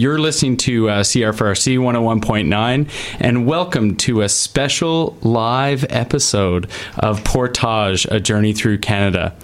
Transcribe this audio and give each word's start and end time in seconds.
You're 0.00 0.18
listening 0.18 0.56
to 0.56 0.88
uh, 0.88 1.02
CFRC 1.02 1.76
101.9, 1.76 2.90
and 3.20 3.46
welcome 3.46 3.96
to 3.96 4.22
a 4.22 4.30
special 4.30 5.14
live 5.20 5.84
episode 5.90 6.70
of 6.98 7.22
Portage, 7.22 8.06
A 8.06 8.18
Journey 8.18 8.54
Through 8.54 8.78
Canada. 8.78 9.34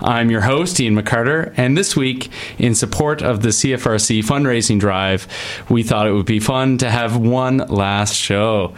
I'm 0.00 0.28
your 0.28 0.40
host, 0.40 0.80
Ian 0.80 0.96
McCarter, 0.96 1.54
and 1.56 1.78
this 1.78 1.94
week, 1.94 2.28
in 2.58 2.74
support 2.74 3.22
of 3.22 3.42
the 3.42 3.50
CFRC 3.50 4.24
fundraising 4.24 4.80
drive, 4.80 5.28
we 5.68 5.84
thought 5.84 6.08
it 6.08 6.12
would 6.12 6.26
be 6.26 6.40
fun 6.40 6.76
to 6.78 6.90
have 6.90 7.16
one 7.16 7.58
last 7.58 8.16
show. 8.16 8.74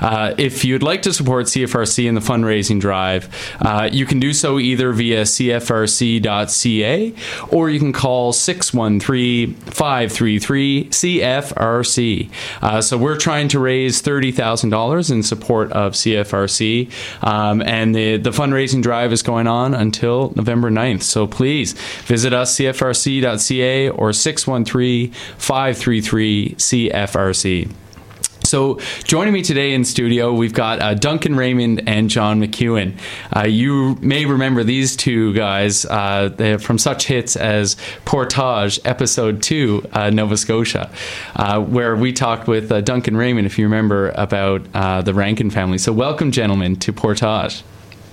Uh, 0.00 0.36
if 0.38 0.64
you'd 0.64 0.84
like 0.84 1.02
to 1.02 1.12
support 1.12 1.46
CFRC 1.46 2.06
in 2.06 2.14
the 2.14 2.20
fundraising 2.20 2.80
drive, 2.80 3.28
uh, 3.60 3.88
you 3.90 4.06
can 4.06 4.20
do 4.20 4.32
so 4.32 4.60
either 4.60 4.92
via 4.92 5.22
cfrc.ca 5.22 7.14
or 7.48 7.70
you 7.70 7.80
can 7.80 7.92
call 7.92 8.32
613 8.32 9.54
533 9.54 10.75
CFRC. 10.84 12.30
Uh, 12.62 12.80
so 12.80 12.96
we're 12.98 13.16
trying 13.16 13.48
to 13.48 13.58
raise 13.58 14.02
$30,000 14.02 15.10
in 15.10 15.22
support 15.22 15.72
of 15.72 15.92
CFRC, 15.92 16.90
um, 17.24 17.62
and 17.62 17.94
the, 17.94 18.16
the 18.16 18.30
fundraising 18.30 18.82
drive 18.82 19.12
is 19.12 19.22
going 19.22 19.46
on 19.46 19.74
until 19.74 20.32
November 20.36 20.70
9th. 20.70 21.02
So 21.02 21.26
please 21.26 21.72
visit 22.04 22.32
us, 22.32 22.54
cfrc.ca 22.56 23.88
or 23.90 24.12
613 24.12 25.12
533 25.38 26.54
CFRC. 26.56 27.85
So, 28.46 28.78
joining 29.02 29.34
me 29.34 29.42
today 29.42 29.74
in 29.74 29.84
studio, 29.84 30.32
we've 30.32 30.52
got 30.52 30.80
uh, 30.80 30.94
Duncan 30.94 31.34
Raymond 31.34 31.82
and 31.88 32.08
John 32.08 32.40
McEwen. 32.40 32.96
Uh, 33.34 33.46
you 33.48 33.96
may 33.96 34.24
remember 34.24 34.62
these 34.62 34.94
two 34.94 35.34
guys 35.34 35.84
uh, 35.84 36.58
from 36.60 36.78
such 36.78 37.06
hits 37.08 37.34
as 37.34 37.76
Portage, 38.04 38.78
Episode 38.84 39.42
2, 39.42 39.88
uh, 39.92 40.10
Nova 40.10 40.36
Scotia, 40.36 40.92
uh, 41.34 41.60
where 41.60 41.96
we 41.96 42.12
talked 42.12 42.46
with 42.46 42.70
uh, 42.70 42.80
Duncan 42.82 43.16
Raymond, 43.16 43.46
if 43.46 43.58
you 43.58 43.64
remember, 43.64 44.10
about 44.14 44.62
the 45.04 45.12
Rankin 45.12 45.50
family. 45.50 45.78
So, 45.78 45.92
welcome, 45.92 46.30
gentlemen, 46.30 46.76
to 46.76 46.92
Portage. 46.92 47.64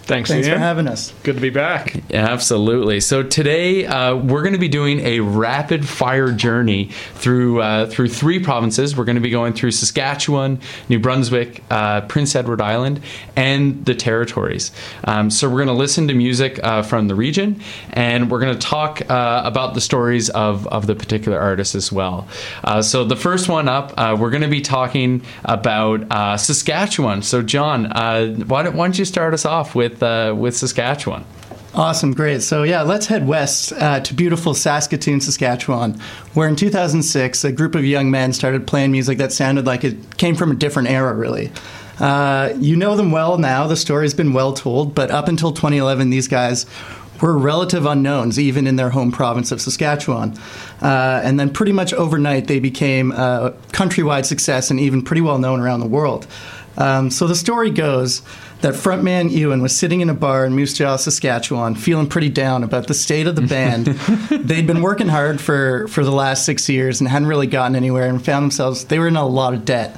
Thanks, 0.05 0.29
Thanks 0.29 0.47
Ian. 0.47 0.57
for 0.57 0.59
having 0.59 0.87
us. 0.89 1.13
Good 1.23 1.35
to 1.35 1.41
be 1.41 1.49
back. 1.49 1.95
Absolutely. 2.13 2.99
So 2.99 3.23
today 3.23 3.85
uh, 3.85 4.15
we're 4.17 4.41
going 4.41 4.53
to 4.53 4.59
be 4.59 4.67
doing 4.67 4.99
a 4.99 5.21
rapid 5.21 5.87
fire 5.87 6.33
journey 6.33 6.89
through 7.13 7.61
uh, 7.61 7.85
through 7.85 8.09
three 8.09 8.39
provinces. 8.39 8.97
We're 8.97 9.05
going 9.05 9.15
to 9.15 9.21
be 9.21 9.29
going 9.29 9.53
through 9.53 9.71
Saskatchewan, 9.71 10.59
New 10.89 10.99
Brunswick, 10.99 11.63
uh, 11.69 12.01
Prince 12.01 12.35
Edward 12.35 12.59
Island, 12.59 12.99
and 13.37 13.85
the 13.85 13.95
territories. 13.95 14.73
Um, 15.05 15.29
so 15.29 15.47
we're 15.47 15.63
going 15.63 15.67
to 15.67 15.73
listen 15.73 16.09
to 16.09 16.13
music 16.13 16.59
uh, 16.61 16.81
from 16.81 17.07
the 17.07 17.15
region, 17.15 17.61
and 17.93 18.29
we're 18.29 18.41
going 18.41 18.53
to 18.53 18.67
talk 18.67 19.09
uh, 19.09 19.41
about 19.45 19.73
the 19.73 19.81
stories 19.81 20.29
of 20.31 20.67
of 20.67 20.85
the 20.85 20.95
particular 20.95 21.39
artists 21.39 21.75
as 21.75 21.93
well. 21.93 22.27
Uh, 22.65 22.81
so 22.81 23.05
the 23.05 23.15
first 23.15 23.47
one 23.47 23.69
up, 23.69 23.97
we're 24.19 24.31
going 24.31 24.43
to 24.43 24.49
be 24.49 24.61
talking 24.61 25.23
about 25.45 26.39
Saskatchewan. 26.41 27.21
So 27.21 27.41
John, 27.41 27.85
why 27.85 28.63
don't, 28.63 28.75
why 28.75 28.85
don't 28.85 28.99
you 28.99 29.05
start 29.05 29.33
us 29.33 29.45
off 29.45 29.75
with 29.75 29.92
with 29.93 30.03
uh, 30.03 30.33
with 30.37 30.55
Saskatchewan. 30.55 31.25
Awesome, 31.75 32.13
great. 32.13 32.43
So, 32.43 32.61
yeah, 32.61 32.83
let's 32.83 33.07
head 33.07 33.27
west 33.27 33.73
uh, 33.73 33.99
to 34.01 34.13
beautiful 34.13 34.53
Saskatoon, 34.53 35.21
Saskatchewan, 35.21 35.99
where 36.35 36.47
in 36.47 36.55
2006, 36.55 37.43
a 37.43 37.51
group 37.51 37.73
of 37.73 37.83
young 37.83 38.11
men 38.11 38.31
started 38.31 38.67
playing 38.67 38.91
music 38.91 39.17
that 39.17 39.31
sounded 39.31 39.65
like 39.65 39.83
it 39.83 40.17
came 40.17 40.35
from 40.35 40.51
a 40.51 40.55
different 40.55 40.89
era, 40.89 41.15
really. 41.15 41.51
Uh, 41.99 42.53
you 42.59 42.75
know 42.75 42.95
them 42.95 43.09
well 43.09 43.39
now, 43.39 43.65
the 43.65 43.75
story's 43.75 44.13
been 44.13 44.33
well 44.33 44.53
told, 44.53 44.93
but 44.93 45.09
up 45.09 45.27
until 45.27 45.51
2011, 45.51 46.11
these 46.11 46.27
guys 46.27 46.67
were 47.21 47.35
relative 47.35 47.87
unknowns, 47.87 48.37
even 48.37 48.67
in 48.67 48.75
their 48.75 48.91
home 48.91 49.11
province 49.11 49.51
of 49.51 49.59
Saskatchewan. 49.59 50.37
Uh, 50.79 51.21
and 51.23 51.39
then, 51.39 51.49
pretty 51.49 51.71
much 51.71 51.91
overnight, 51.91 52.45
they 52.45 52.59
became 52.59 53.11
a 53.13 53.51
countrywide 53.71 54.25
success 54.25 54.69
and 54.69 54.79
even 54.79 55.01
pretty 55.01 55.21
well 55.21 55.39
known 55.39 55.59
around 55.59 55.79
the 55.79 55.87
world. 55.87 56.27
Um, 56.77 57.11
so, 57.11 57.27
the 57.27 57.35
story 57.35 57.69
goes 57.69 58.21
that 58.63 58.73
frontman 58.73 59.29
Ewan 59.29 59.61
was 59.61 59.75
sitting 59.75 59.99
in 59.99 60.09
a 60.09 60.13
bar 60.13 60.45
in 60.45 60.53
Moose 60.53 60.73
Jaw, 60.73 60.95
Saskatchewan, 60.95 61.75
feeling 61.75 62.07
pretty 62.07 62.29
down 62.29 62.63
about 62.63 62.87
the 62.87 62.93
state 62.93 63.27
of 63.27 63.35
the 63.35 63.41
band. 63.41 63.85
They'd 64.31 64.65
been 64.65 64.81
working 64.81 65.09
hard 65.09 65.41
for, 65.41 65.85
for 65.89 66.05
the 66.05 66.13
last 66.13 66.45
six 66.45 66.69
years 66.69 67.01
and 67.01 67.09
hadn't 67.09 67.27
really 67.27 67.45
gotten 67.45 67.75
anywhere 67.75 68.07
and 68.07 68.23
found 68.23 68.43
themselves, 68.43 68.85
they 68.85 68.99
were 68.99 69.09
in 69.09 69.17
a 69.17 69.27
lot 69.27 69.53
of 69.53 69.65
debt. 69.65 69.97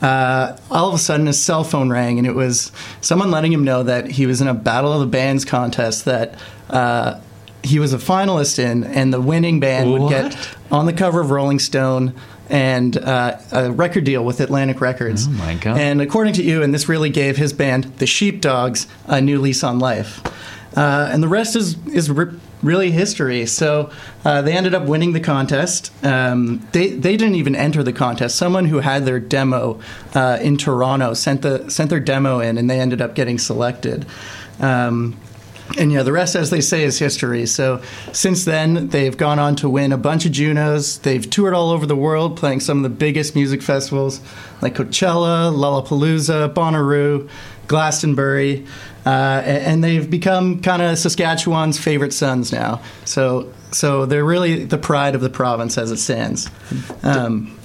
Uh, 0.00 0.56
all 0.70 0.88
of 0.88 0.94
a 0.94 0.98
sudden, 0.98 1.26
his 1.26 1.40
cell 1.40 1.62
phone 1.62 1.90
rang, 1.90 2.18
and 2.18 2.26
it 2.26 2.34
was 2.34 2.72
someone 3.02 3.30
letting 3.30 3.52
him 3.52 3.64
know 3.64 3.82
that 3.82 4.10
he 4.10 4.26
was 4.26 4.40
in 4.40 4.48
a 4.48 4.54
Battle 4.54 4.94
of 4.94 5.00
the 5.00 5.06
Bands 5.06 5.44
contest 5.44 6.06
that 6.06 6.38
uh, 6.70 7.20
he 7.62 7.78
was 7.78 7.92
a 7.92 7.98
finalist 7.98 8.58
in, 8.58 8.82
and 8.84 9.12
the 9.12 9.20
winning 9.20 9.60
band 9.60 9.90
what? 9.90 10.00
would 10.00 10.10
get 10.10 10.56
on 10.70 10.86
the 10.86 10.92
cover 10.92 11.20
of 11.20 11.30
Rolling 11.30 11.58
Stone 11.58 12.14
and 12.48 12.96
uh, 12.96 13.38
a 13.52 13.72
record 13.72 14.04
deal 14.04 14.24
with 14.24 14.40
Atlantic 14.40 14.80
Records. 14.80 15.26
Oh 15.26 15.30
my 15.32 15.54
god! 15.54 15.78
And 15.78 16.00
according 16.00 16.34
to 16.34 16.42
Ewan, 16.42 16.64
and 16.64 16.74
this 16.74 16.88
really 16.88 17.10
gave 17.10 17.36
his 17.36 17.52
band, 17.52 17.84
the 17.98 18.06
Sheepdogs, 18.06 18.86
a 19.06 19.20
new 19.20 19.40
lease 19.40 19.64
on 19.64 19.78
life. 19.78 20.20
Uh, 20.76 21.08
and 21.10 21.22
the 21.22 21.28
rest 21.28 21.56
is 21.56 21.76
is 21.88 22.10
re- 22.10 22.38
really 22.62 22.90
history. 22.90 23.46
So 23.46 23.90
uh, 24.24 24.42
they 24.42 24.52
ended 24.52 24.74
up 24.74 24.84
winning 24.84 25.12
the 25.12 25.20
contest. 25.20 25.92
Um, 26.04 26.66
they 26.72 26.90
they 26.90 27.16
didn't 27.16 27.36
even 27.36 27.56
enter 27.56 27.82
the 27.82 27.92
contest. 27.92 28.36
Someone 28.36 28.66
who 28.66 28.80
had 28.80 29.06
their 29.06 29.20
demo 29.20 29.80
uh, 30.14 30.38
in 30.40 30.56
Toronto 30.56 31.14
sent 31.14 31.42
the 31.42 31.70
sent 31.70 31.90
their 31.90 32.00
demo 32.00 32.40
in, 32.40 32.58
and 32.58 32.68
they 32.68 32.80
ended 32.80 33.00
up 33.00 33.14
getting 33.14 33.38
selected. 33.38 34.06
Um, 34.60 35.16
and 35.78 35.92
yeah, 35.92 36.02
the 36.02 36.12
rest, 36.12 36.36
as 36.36 36.50
they 36.50 36.60
say, 36.60 36.84
is 36.84 36.98
history. 36.98 37.46
So 37.46 37.82
since 38.12 38.44
then, 38.44 38.88
they've 38.88 39.16
gone 39.16 39.38
on 39.38 39.56
to 39.56 39.68
win 39.68 39.92
a 39.92 39.96
bunch 39.96 40.24
of 40.24 40.32
Junos. 40.32 40.98
They've 40.98 41.28
toured 41.28 41.54
all 41.54 41.70
over 41.70 41.86
the 41.86 41.96
world, 41.96 42.36
playing 42.36 42.60
some 42.60 42.78
of 42.78 42.82
the 42.84 42.96
biggest 42.96 43.34
music 43.34 43.62
festivals 43.62 44.20
like 44.62 44.74
Coachella, 44.74 45.52
Lollapalooza, 45.52 46.54
Bonnaroo, 46.54 47.28
Glastonbury, 47.66 48.64
uh, 49.04 49.42
and 49.44 49.82
they've 49.82 50.08
become 50.08 50.60
kind 50.62 50.82
of 50.82 50.98
Saskatchewan's 50.98 51.78
favorite 51.78 52.12
sons 52.12 52.52
now. 52.52 52.80
So, 53.04 53.52
so 53.72 54.06
they're 54.06 54.24
really 54.24 54.64
the 54.64 54.78
pride 54.78 55.14
of 55.14 55.20
the 55.20 55.30
province 55.30 55.76
as 55.78 55.90
it 55.90 55.98
stands. 55.98 56.48
Um, 57.02 57.58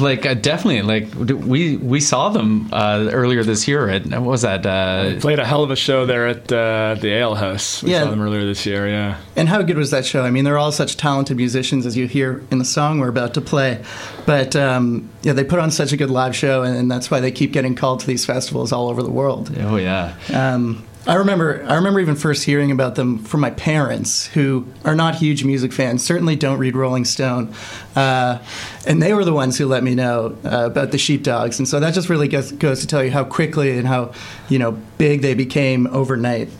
like 0.00 0.24
uh, 0.24 0.34
definitely, 0.34 0.82
like 0.82 1.08
we 1.14 1.76
we 1.76 2.00
saw 2.00 2.28
them 2.30 2.68
uh, 2.72 3.08
earlier 3.12 3.44
this 3.44 3.68
year. 3.68 3.88
At 3.88 4.06
what 4.06 4.22
was 4.22 4.42
that? 4.42 4.64
Uh, 4.64 5.20
played 5.20 5.38
a 5.38 5.44
hell 5.44 5.62
of 5.62 5.70
a 5.70 5.76
show 5.76 6.06
there 6.06 6.26
at 6.28 6.50
uh, 6.52 6.96
the 7.00 7.08
Ale 7.08 7.34
House. 7.34 7.82
We 7.82 7.90
Yeah. 7.90 8.04
saw 8.04 8.10
them 8.10 8.22
earlier 8.22 8.44
this 8.44 8.64
year. 8.64 8.88
Yeah, 8.88 9.18
And 9.36 9.48
how 9.48 9.60
good 9.62 9.76
was 9.76 9.90
that 9.90 10.06
show? 10.06 10.22
I 10.24 10.30
mean, 10.30 10.44
they're 10.44 10.58
all 10.58 10.72
such 10.72 10.96
talented 10.96 11.36
musicians, 11.36 11.84
as 11.86 11.96
you 11.96 12.06
hear 12.06 12.42
in 12.50 12.58
the 12.58 12.64
song 12.64 12.98
we're 13.00 13.08
about 13.08 13.34
to 13.34 13.40
play. 13.40 13.82
But 14.24 14.56
um, 14.56 15.10
yeah, 15.22 15.32
they 15.34 15.44
put 15.44 15.58
on 15.58 15.70
such 15.70 15.92
a 15.92 15.96
good 15.96 16.10
live 16.10 16.34
show, 16.34 16.62
and, 16.62 16.76
and 16.76 16.90
that's 16.90 17.10
why 17.10 17.20
they 17.20 17.30
keep 17.32 17.52
getting 17.52 17.74
called 17.74 18.00
to 18.00 18.06
these 18.06 18.24
festivals 18.24 18.72
all 18.72 18.88
over 18.88 19.02
the 19.02 19.10
world. 19.10 19.54
oh 19.60 19.76
yeah. 19.76 20.14
Um, 20.32 20.84
I 21.04 21.14
remember, 21.14 21.64
I 21.66 21.74
remember 21.74 21.98
even 21.98 22.14
first 22.14 22.44
hearing 22.44 22.70
about 22.70 22.94
them 22.94 23.18
from 23.24 23.40
my 23.40 23.50
parents, 23.50 24.28
who 24.28 24.68
are 24.84 24.94
not 24.94 25.16
huge 25.16 25.42
music 25.42 25.72
fans. 25.72 26.04
Certainly 26.04 26.36
don't 26.36 26.58
read 26.58 26.76
Rolling 26.76 27.04
Stone, 27.04 27.52
uh, 27.96 28.38
and 28.86 29.02
they 29.02 29.12
were 29.12 29.24
the 29.24 29.32
ones 29.32 29.58
who 29.58 29.66
let 29.66 29.82
me 29.82 29.96
know 29.96 30.36
uh, 30.44 30.66
about 30.66 30.92
the 30.92 30.98
Sheepdogs. 30.98 31.58
And 31.58 31.66
so 31.66 31.80
that 31.80 31.94
just 31.94 32.08
really 32.08 32.28
goes, 32.28 32.52
goes 32.52 32.80
to 32.82 32.86
tell 32.86 33.02
you 33.02 33.10
how 33.10 33.24
quickly 33.24 33.76
and 33.76 33.86
how 33.86 34.12
you 34.48 34.60
know 34.60 34.72
big 34.98 35.22
they 35.22 35.34
became 35.34 35.88
overnight. 35.88 36.50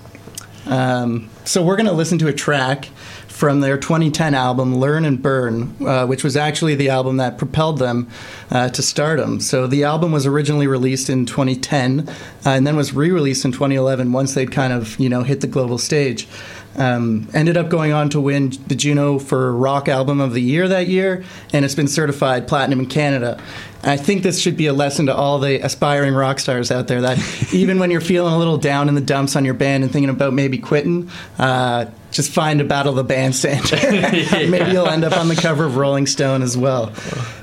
Um, 0.66 1.30
so 1.44 1.62
we're 1.62 1.76
going 1.76 1.86
to 1.86 1.92
listen 1.92 2.18
to 2.18 2.28
a 2.28 2.32
track 2.32 2.88
from 3.32 3.60
their 3.60 3.78
2010 3.78 4.34
album 4.34 4.76
Learn 4.76 5.06
and 5.06 5.20
Burn, 5.20 5.74
uh, 5.84 6.06
which 6.06 6.22
was 6.22 6.36
actually 6.36 6.74
the 6.74 6.90
album 6.90 7.16
that 7.16 7.38
propelled 7.38 7.78
them 7.78 8.08
uh, 8.50 8.68
to 8.68 8.82
stardom. 8.82 9.40
So 9.40 9.66
the 9.66 9.84
album 9.84 10.12
was 10.12 10.26
originally 10.26 10.66
released 10.66 11.08
in 11.08 11.24
2010 11.24 12.08
uh, 12.08 12.12
and 12.44 12.66
then 12.66 12.76
was 12.76 12.92
re-released 12.92 13.44
in 13.44 13.50
2011 13.50 14.12
once 14.12 14.34
they'd 14.34 14.52
kind 14.52 14.72
of 14.72 14.98
you 15.00 15.08
know 15.08 15.22
hit 15.22 15.40
the 15.40 15.46
global 15.46 15.78
stage. 15.78 16.28
Um, 16.76 17.28
ended 17.34 17.56
up 17.56 17.68
going 17.68 17.92
on 17.92 18.10
to 18.10 18.20
win 18.20 18.50
the 18.66 18.74
Juno 18.74 19.18
for 19.18 19.54
Rock 19.54 19.88
Album 19.88 20.20
of 20.20 20.32
the 20.32 20.40
Year 20.40 20.68
that 20.68 20.86
year, 20.86 21.24
and 21.52 21.64
it's 21.64 21.74
been 21.74 21.88
certified 21.88 22.48
platinum 22.48 22.80
in 22.80 22.86
Canada. 22.86 23.42
I 23.82 23.96
think 23.96 24.22
this 24.22 24.40
should 24.40 24.56
be 24.56 24.66
a 24.66 24.72
lesson 24.72 25.06
to 25.06 25.14
all 25.14 25.38
the 25.38 25.60
aspiring 25.60 26.14
rock 26.14 26.38
stars 26.38 26.70
out 26.70 26.86
there 26.86 27.00
that 27.02 27.18
even 27.52 27.78
when 27.78 27.90
you're 27.90 28.00
feeling 28.00 28.32
a 28.32 28.38
little 28.38 28.56
down 28.56 28.88
in 28.88 28.94
the 28.94 29.00
dumps 29.02 29.36
on 29.36 29.44
your 29.44 29.54
band 29.54 29.84
and 29.84 29.92
thinking 29.92 30.08
about 30.08 30.32
maybe 30.32 30.58
quitting, 30.58 31.10
uh, 31.38 31.86
just 32.12 32.30
find 32.30 32.60
a 32.60 32.64
Battle 32.64 32.90
of 32.90 32.96
the 32.96 33.04
Bandstand. 33.04 33.70
maybe 34.50 34.70
you'll 34.70 34.88
end 34.88 35.04
up 35.04 35.16
on 35.16 35.28
the 35.28 35.34
cover 35.36 35.64
of 35.64 35.76
Rolling 35.76 36.06
Stone 36.06 36.42
as 36.42 36.56
well. 36.56 36.94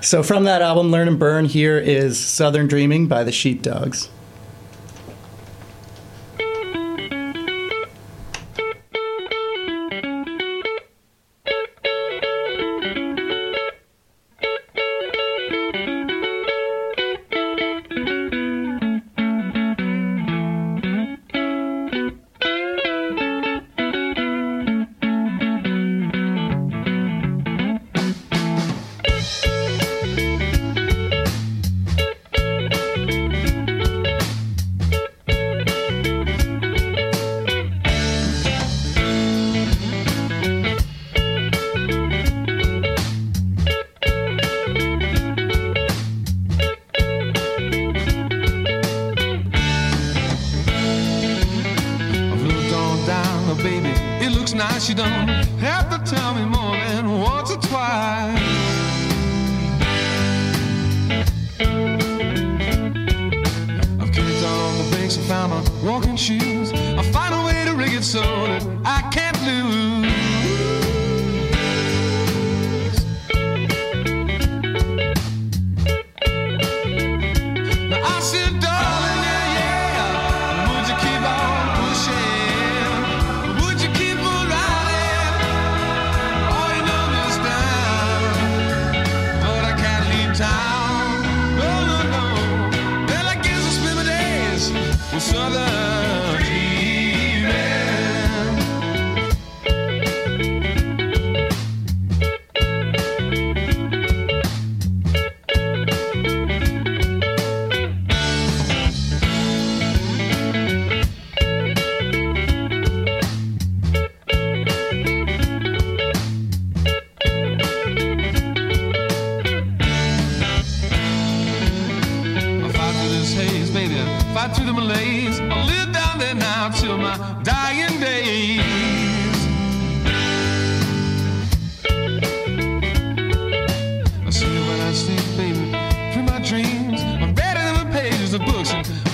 So 0.01 0.23
from 0.23 0.45
that 0.45 0.61
album, 0.61 0.91
Learn 0.91 1.07
and 1.07 1.19
Burn, 1.19 1.45
here 1.45 1.77
is 1.77 2.17
Southern 2.19 2.67
Dreaming 2.67 3.07
by 3.07 3.23
the 3.23 3.31
Sheepdogs. 3.31 4.09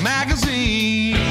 Books 0.06 1.25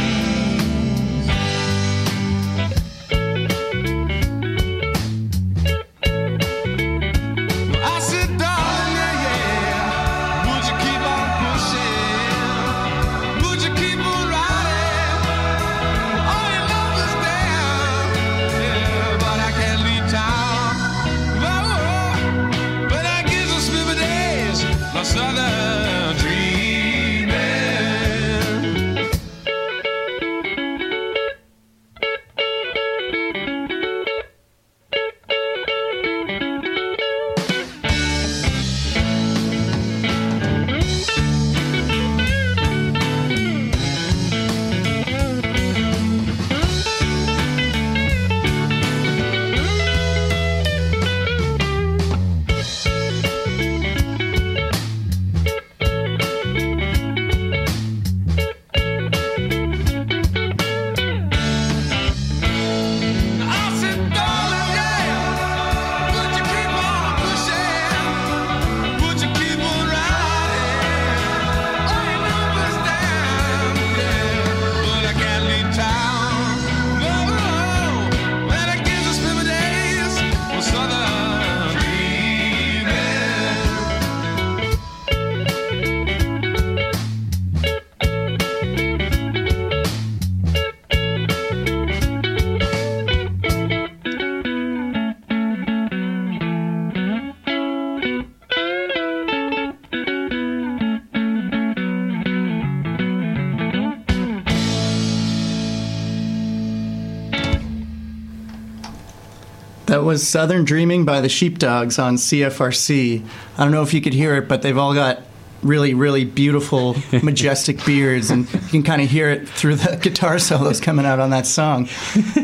That 109.94 110.02
was 110.02 110.26
Southern 110.26 110.64
Dreaming 110.64 111.04
by 111.04 111.20
the 111.20 111.28
Sheepdogs 111.28 112.00
on 112.00 112.16
CFRC. 112.16 113.24
I 113.56 113.62
don't 113.62 113.70
know 113.70 113.84
if 113.84 113.94
you 113.94 114.00
could 114.00 114.12
hear 114.12 114.34
it, 114.34 114.48
but 114.48 114.60
they've 114.60 114.76
all 114.76 114.92
got 114.92 115.20
really, 115.62 115.94
really 115.94 116.24
beautiful, 116.24 116.96
majestic 117.22 117.86
beards, 117.86 118.28
and 118.32 118.52
you 118.52 118.58
can 118.70 118.82
kind 118.82 119.00
of 119.00 119.08
hear 119.08 119.30
it 119.30 119.48
through 119.48 119.76
the 119.76 119.96
guitar 120.02 120.40
solos 120.40 120.80
coming 120.80 121.06
out 121.06 121.20
on 121.20 121.30
that 121.30 121.46
song. 121.46 121.88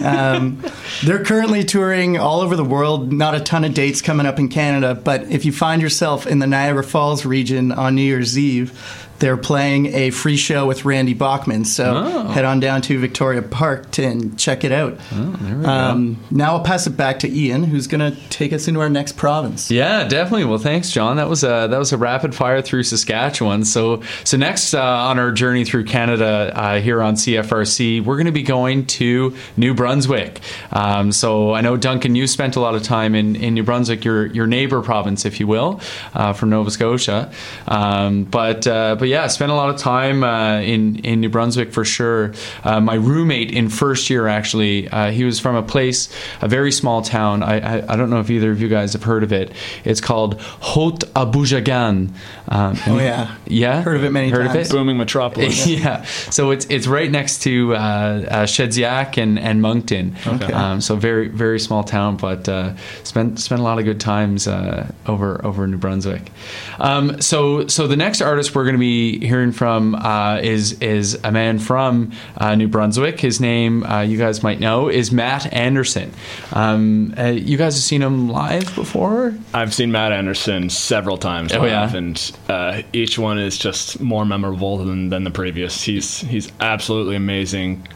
Um, 0.00 0.62
they're 1.02 1.24
currently 1.24 1.64
touring 1.64 2.16
all 2.16 2.40
over 2.40 2.54
the 2.54 2.64
world, 2.64 3.12
not 3.12 3.34
a 3.34 3.40
ton 3.40 3.64
of 3.64 3.74
dates 3.74 4.00
coming 4.00 4.26
up 4.26 4.38
in 4.38 4.48
Canada, 4.48 4.94
but 4.94 5.24
if 5.24 5.44
you 5.44 5.50
find 5.50 5.82
yourself 5.82 6.28
in 6.28 6.38
the 6.38 6.46
Niagara 6.46 6.84
Falls 6.84 7.26
region 7.26 7.72
on 7.72 7.96
New 7.96 8.02
Year's 8.02 8.38
Eve, 8.38 9.08
they're 9.20 9.36
playing 9.36 9.86
a 9.94 10.10
free 10.10 10.36
show 10.36 10.66
with 10.66 10.84
Randy 10.84 11.14
Bachman. 11.14 11.64
So 11.64 11.94
Oh. 11.96 12.28
head 12.28 12.44
on 12.44 12.58
down 12.60 12.82
to 12.82 12.98
Victoria 12.98 13.42
Park 13.42 13.90
to, 13.92 14.02
and 14.04 14.38
check 14.38 14.64
it 14.64 14.72
out. 14.72 14.98
um, 15.12 16.16
now 16.30 16.52
I'll 16.56 16.62
pass 16.64 16.86
it 16.86 16.96
back 16.96 17.20
to 17.20 17.28
Ian, 17.30 17.64
who's 17.64 17.86
going 17.86 18.00
to 18.12 18.18
take 18.30 18.52
us 18.52 18.66
into 18.68 18.80
our 18.80 18.88
next 18.90 19.16
province. 19.16 19.70
Yeah, 19.70 20.04
definitely. 20.08 20.44
Well, 20.46 20.58
thanks, 20.58 20.90
John. 20.90 21.16
That 21.16 21.28
was 21.28 21.44
a 21.44 21.68
that 21.70 21.78
was 21.78 21.92
a 21.92 21.98
rapid 21.98 22.34
fire 22.34 22.62
through 22.62 22.82
Saskatchewan. 22.84 23.64
So 23.64 24.02
so 24.24 24.36
next 24.36 24.74
uh, 24.74 24.80
on 24.82 25.18
our 25.18 25.30
journey 25.32 25.64
through 25.64 25.84
Canada 25.84 26.52
uh, 26.54 26.80
here 26.80 27.02
on 27.02 27.14
CFRC, 27.14 28.04
we're 28.04 28.16
going 28.16 28.26
to 28.26 28.32
be 28.32 28.42
going 28.42 28.86
to 28.86 29.34
New 29.56 29.74
Brunswick. 29.74 30.40
Um, 30.72 31.12
so 31.12 31.52
I 31.54 31.60
know 31.60 31.76
Duncan, 31.76 32.14
you 32.14 32.26
spent 32.26 32.56
a 32.56 32.60
lot 32.60 32.74
of 32.74 32.82
time 32.82 33.14
in, 33.14 33.36
in 33.36 33.54
New 33.54 33.62
Brunswick, 33.62 34.04
your 34.04 34.26
your 34.26 34.46
neighbor 34.46 34.80
province, 34.82 35.24
if 35.24 35.40
you 35.40 35.46
will, 35.46 35.80
uh, 36.14 36.32
from 36.32 36.50
Nova 36.50 36.70
Scotia. 36.70 37.30
Um, 37.68 38.24
but 38.24 38.66
uh, 38.66 38.96
but 38.98 39.08
yeah, 39.10 39.26
spent 39.28 39.50
a 39.50 39.54
lot 39.54 39.70
of 39.70 39.76
time 39.76 40.22
uh, 40.24 40.60
in 40.60 40.96
in 41.04 41.20
New 41.20 41.28
Brunswick 41.28 41.72
for 41.72 41.84
sure. 41.84 42.32
Uh, 42.64 42.80
my 42.80 42.94
roommate 42.94 43.50
in 43.50 43.68
first 43.68 44.08
year 44.10 44.26
actually, 44.28 44.88
uh, 44.88 45.10
he 45.10 45.24
was 45.24 45.40
from 45.40 45.56
a 45.56 45.62
place, 45.62 46.08
a 46.40 46.48
very 46.48 46.72
small 46.72 47.02
town. 47.02 47.42
I, 47.42 47.54
I 47.78 47.92
I 47.92 47.96
don't 47.96 48.10
know 48.10 48.20
if 48.20 48.30
either 48.30 48.50
of 48.52 48.60
you 48.62 48.68
guys 48.68 48.92
have 48.92 49.02
heard 49.04 49.22
of 49.24 49.32
it. 49.32 49.52
It's 49.84 50.00
called 50.00 50.40
Haute 50.70 51.00
Aboujagane. 51.14 52.10
Um, 52.48 52.76
Oh, 52.86 52.98
yeah. 52.98 53.34
yeah, 53.46 53.82
Heard 53.82 53.96
of 53.96 54.04
it 54.04 54.10
many 54.10 54.28
heard 54.30 54.46
times. 54.46 54.68
Of 54.70 54.74
it? 54.74 54.78
Booming 54.78 54.96
metropolis. 54.96 55.66
yeah. 55.78 56.02
So 56.30 56.50
it's 56.52 56.66
it's 56.66 56.86
right 56.86 57.10
next 57.10 57.42
to 57.42 57.74
uh, 57.74 57.78
uh, 57.78 58.46
Shediac 58.46 59.18
and, 59.22 59.38
and 59.38 59.60
Moncton. 59.62 60.16
Okay. 60.26 60.52
Um, 60.52 60.80
so 60.80 60.96
very 60.96 61.28
very 61.28 61.58
small 61.60 61.84
town, 61.84 62.16
but 62.16 62.48
uh, 62.48 62.74
spent 63.04 63.38
spent 63.40 63.60
a 63.60 63.64
lot 63.64 63.78
of 63.78 63.84
good 63.84 64.00
times 64.00 64.46
uh, 64.48 64.90
over 65.06 65.44
over 65.44 65.64
in 65.64 65.70
New 65.72 65.78
Brunswick. 65.78 66.30
Um, 66.78 67.20
so 67.20 67.66
so 67.68 67.86
the 67.86 67.96
next 67.96 68.20
artist 68.22 68.54
we're 68.54 68.64
going 68.64 68.74
to 68.80 68.80
be 68.80 68.99
hearing 69.20 69.52
from 69.52 69.94
uh, 69.94 70.38
is 70.42 70.80
is 70.80 71.18
a 71.24 71.30
man 71.32 71.58
from 71.58 72.12
uh, 72.36 72.54
New 72.54 72.68
Brunswick. 72.68 73.18
His 73.20 73.40
name 73.40 73.84
uh, 73.84 74.00
you 74.02 74.18
guys 74.18 74.42
might 74.42 74.60
know 74.60 74.88
is 74.88 75.10
Matt 75.12 75.52
Anderson. 75.52 76.12
Um, 76.52 77.14
uh, 77.18 77.24
you 77.26 77.56
guys 77.56 77.74
have 77.74 77.82
seen 77.82 78.02
him 78.02 78.28
live 78.28 78.74
before? 78.74 79.34
I've 79.54 79.72
seen 79.74 79.90
Matt 79.92 80.12
Anderson 80.12 80.70
several 80.70 81.16
times 81.18 81.52
Oh, 81.52 81.60
live, 81.60 81.92
yeah? 81.92 81.96
and 81.96 82.32
uh, 82.48 82.82
each 82.92 83.18
one 83.18 83.38
is 83.38 83.56
just 83.58 84.00
more 84.00 84.24
memorable 84.24 84.78
than, 84.78 85.08
than 85.08 85.24
the 85.24 85.30
previous. 85.30 85.82
He's 85.82 86.20
he's 86.20 86.50
absolutely 86.60 87.16
amazing. 87.16 87.86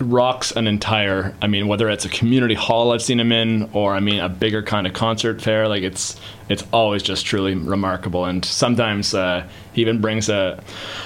Rocks 0.00 0.50
an 0.52 0.66
entire. 0.66 1.34
I 1.40 1.46
mean, 1.46 1.68
whether 1.68 1.88
it's 1.88 2.04
a 2.04 2.08
community 2.08 2.54
hall 2.54 2.92
I've 2.92 3.02
seen 3.02 3.20
him 3.20 3.30
in, 3.32 3.70
or 3.72 3.94
I 3.94 4.00
mean 4.00 4.20
a 4.20 4.28
bigger 4.28 4.62
kind 4.62 4.86
of 4.86 4.92
concert 4.92 5.40
fair, 5.40 5.68
like 5.68 5.82
it's 5.82 6.20
it's 6.48 6.64
always 6.72 7.02
just 7.02 7.24
truly 7.26 7.54
remarkable. 7.54 8.24
And 8.24 8.44
sometimes 8.44 9.14
uh, 9.14 9.48
he 9.72 9.80
even 9.82 10.00
brings 10.00 10.28
a 10.28 10.62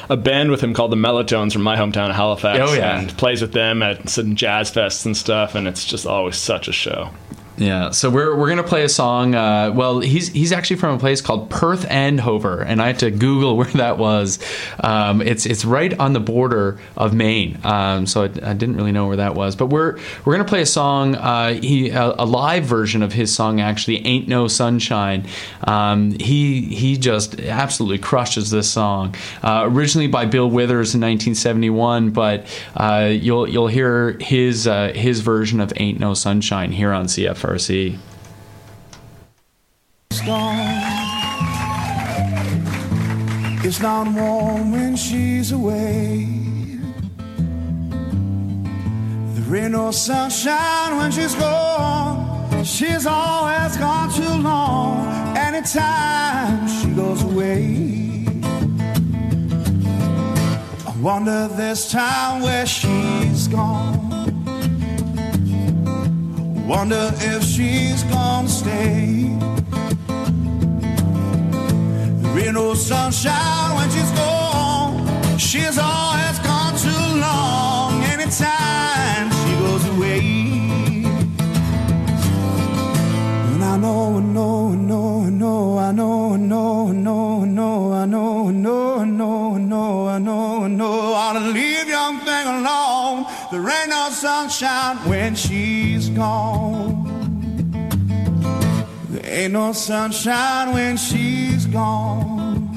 a 0.09 0.17
band 0.17 0.51
with 0.51 0.61
him 0.63 0.73
called 0.75 0.91
the 0.93 0.97
Mellotones 0.97 1.53
from 1.53 1.63
my 1.63 1.77
hometown 1.77 2.09
of 2.11 2.17
Halifax, 2.17 2.59
Oh, 2.71 2.75
yeah. 2.75 2.99
and 3.01 3.11
plays 3.19 3.43
with 3.43 3.53
them 3.53 3.83
at 3.83 4.09
some 4.09 4.35
jazz 4.37 4.71
fests 4.71 5.05
and 5.05 5.17
stuff. 5.17 5.55
And 5.55 5.69
it's 5.69 5.85
just 5.85 6.07
always 6.07 6.37
such 6.37 6.67
a 6.69 6.73
show. 6.73 7.11
Yeah, 7.59 7.91
so 7.91 8.09
we're, 8.11 8.37
we're 8.37 8.49
gonna 8.49 8.63
play 8.63 8.85
a 8.85 8.89
song. 8.89 9.35
Uh, 9.35 9.73
well, 9.75 10.01
he's 10.01 10.29
he's 10.29 10.53
actually 10.53 10.77
from 10.77 10.95
a 10.95 10.99
place 10.99 11.21
called 11.21 11.51
Perth 11.51 11.85
and 11.85 12.09
Andover, 12.19 12.63
and 12.63 12.81
I 12.81 12.89
had 12.89 13.01
to 13.01 13.11
Google 13.11 13.57
where 13.59 13.67
that 13.73 13.99
was. 13.99 14.39
Um, 14.81 15.21
it's 15.21 15.47
it's 15.47 15.65
right 15.65 15.99
on 15.99 16.13
the 16.13 16.21
border 16.21 16.79
of 16.97 17.13
Maine, 17.13 17.59
um, 17.65 18.07
so 18.07 18.23
I, 18.23 18.25
I 18.25 18.53
didn't 18.55 18.77
really 18.77 18.93
know 18.93 19.07
where 19.07 19.17
that 19.17 19.35
was. 19.35 19.57
But 19.57 19.67
we're 19.67 19.99
we're 20.25 20.33
gonna 20.33 20.49
play 20.49 20.63
a 20.63 20.67
song. 20.67 21.15
Uh, 21.15 21.55
he 21.55 21.91
a, 21.91 22.15
a 22.19 22.25
live 22.25 22.65
version 22.65 23.03
of 23.03 23.13
his 23.13 23.35
song 23.35 23.61
actually, 23.61 24.07
"Ain't 24.07 24.29
No 24.29 24.49
Sunshine." 24.49 25.27
Um, 25.65 26.13
he 26.13 26.63
he 26.63 26.97
just 26.97 27.41
absolutely 27.41 27.99
crushes 27.99 28.51
this 28.51 28.71
song. 28.71 29.15
Uh, 29.43 29.63
originally 29.65 30.09
by 30.09 30.25
Bill 30.25 30.49
Withers 30.49 30.95
in 30.95 31.01
1971, 31.01 32.11
but 32.11 32.47
uh, 32.77 33.09
you'll 33.11 33.49
you'll 33.49 33.69
hear 33.69 34.17
his 34.21 34.67
uh, 34.67 34.93
his 34.95 35.21
version 35.21 35.61
of 35.61 35.73
"Ain't 35.77 35.99
No 35.99 36.15
Sunshine" 36.15 36.73
here 36.73 36.93
on 36.93 37.09
CFRC. 37.49 37.99
It's 43.65 43.81
not 43.81 44.07
warm 44.15 44.73
when 44.73 44.97
she's 44.97 45.53
away. 45.53 46.27
There 49.35 49.57
ain't 49.57 49.73
no 49.73 49.91
sunshine 49.91 50.97
when 50.97 51.11
she's 51.11 51.35
gone. 51.35 52.65
She's 52.65 53.07
always 53.07 53.77
gone 53.77 54.13
too 54.13 54.43
long. 54.43 55.37
Anytime 55.37 56.69
she 56.69 56.89
goes 56.91 57.23
away. 57.23 58.27
I 60.87 61.01
wonder 61.01 61.49
this 61.49 61.91
time 61.91 62.43
where 62.43 62.67
she's 62.67 63.49
gone. 63.49 64.08
Wonder 66.69 67.11
if 67.15 67.43
she's 67.45 68.03
gonna 68.05 68.47
stay. 68.47 69.31
There 72.21 72.39
ain't 72.45 72.55
no 72.55 72.75
sunshine 72.75 73.75
when 73.75 73.89
she's 73.89 74.11
gone. 74.11 75.39
She's 75.39 75.79
always 75.79 76.39
gone 76.41 76.77
too 76.77 77.21
long. 77.25 78.03
Anytime 78.05 79.31
she 79.41 79.53
goes 79.65 79.85
away. 79.97 80.21
And 83.51 83.65
I 83.65 83.77
know, 83.79 84.19
I 84.19 84.21
know, 84.21 84.73
I 84.73 84.77
know, 84.77 85.25
I 85.25 85.31
know, 85.31 85.79
I 85.79 85.91
know, 85.91 86.29
I 86.29 86.37
know, 86.37 86.89
I 86.89 86.93
know, 86.93 87.33
I 87.33 87.45
know, 87.47 87.93
I 87.95 88.05
know, 88.05 88.99
I 88.99 89.05
know, 89.05 89.05
I 89.05 89.05
know, 89.05 89.55
I 89.55 89.59
know, 89.59 90.09
I 90.09 90.19
know, 90.19 90.65
I 90.65 90.69
know. 90.69 91.13
I 91.15 91.31
ought 91.31 91.33
to 91.33 91.41
leave 91.41 91.89
young 91.89 92.19
thing 92.21 92.47
alone. 92.47 93.25
There 93.51 93.67
ain't 93.67 93.89
no 93.89 94.11
sunshine 94.11 94.99
when 95.09 95.35
she's 95.35 96.11
gone. 96.11 96.58
Ain't 99.49 99.55
no 99.55 99.73
sunshine 99.73 100.75
when 100.75 100.99
she's 100.99 101.65
gone. 101.65 102.69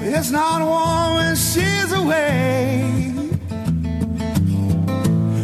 It's 0.00 0.30
not 0.30 0.60
warm 0.62 1.16
when 1.16 1.34
she's 1.34 1.90
away. 1.90 3.12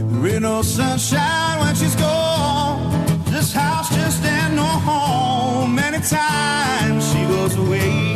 There 0.06 0.34
ain't 0.34 0.42
no 0.42 0.62
sunshine 0.62 1.58
when 1.58 1.74
she's 1.74 1.96
gone. 1.96 3.24
This 3.24 3.52
house 3.52 3.92
just 3.92 4.24
ain't 4.24 4.54
no 4.54 4.62
home. 4.62 5.76
Anytime 5.80 7.00
she 7.00 7.20
goes 7.26 7.56
away. 7.56 8.07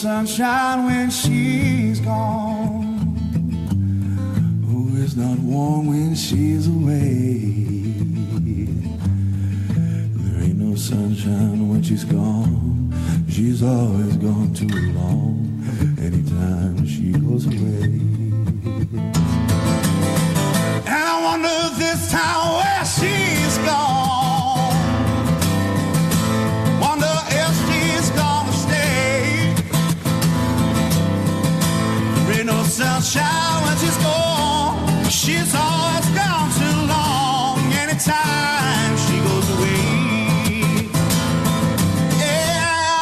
Sunshine 0.00 0.86
when 0.86 1.10
she's 1.10 2.00
gone. 2.00 2.96
Oh, 4.66 4.96
it's 4.96 5.14
not 5.14 5.38
warm 5.40 5.88
when 5.88 6.14
she's 6.14 6.68
away. 6.68 7.40
There 10.16 10.42
ain't 10.42 10.56
no 10.56 10.74
sunshine 10.74 11.68
when 11.68 11.82
she's 11.82 12.04
gone. 12.04 12.94
She's 13.28 13.62
always 13.62 14.16
gone 14.16 14.54
too 14.54 14.74
long. 14.94 15.62
Anytime 15.98 16.86
she 16.86 17.12
goes 17.12 17.44
away. 17.44 18.00
And 20.88 21.04
I 21.12 21.20
wonder 21.22 21.76
this 21.76 22.10
time 22.10 22.59
sunshine 33.00 33.62
when 33.64 33.76
she's 33.78 33.96
gone. 33.96 35.08
She's 35.10 35.54
always 35.54 36.08
gone 36.10 36.50
too 36.58 36.86
long. 36.86 37.58
Anytime 37.72 38.96
she 38.96 39.18
goes 39.20 39.48
away. 39.56 39.80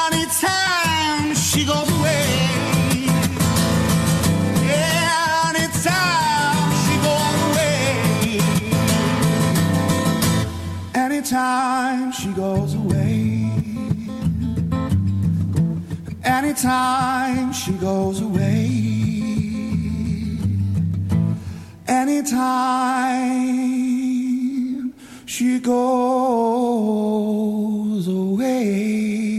Anytime 0.06 1.34
she 1.34 1.64
goes 1.64 1.90
away. 1.98 2.26
Anytime 5.54 6.72
she 6.82 6.94
goes 7.06 7.34
away. 7.44 7.90
Anytime 10.94 12.12
she 12.12 12.28
goes 12.32 12.74
away. 12.74 13.50
Anytime 16.24 17.52
she 17.52 17.72
goes 17.72 18.20
away. 18.20 18.97
Anytime 22.08 22.38
she 25.26 25.60
goes 25.60 25.78
away. 28.08 29.37